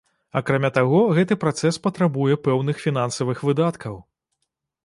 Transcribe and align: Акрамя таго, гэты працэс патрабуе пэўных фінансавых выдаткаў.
Акрамя 0.39 0.71
таго, 0.77 1.01
гэты 1.17 1.37
працэс 1.43 1.79
патрабуе 1.85 2.39
пэўных 2.47 2.83
фінансавых 2.87 3.45
выдаткаў. 3.51 4.01